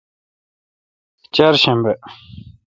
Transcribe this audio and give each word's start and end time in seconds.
چارشنبہ 1.35 1.93